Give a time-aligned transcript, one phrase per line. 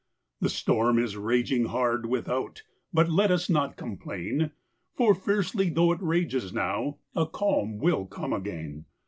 [0.39, 4.49] The storm is raging hard, without; But let us not complain,
[4.95, 8.85] For fiercely tho' it rages now, A calm will come again.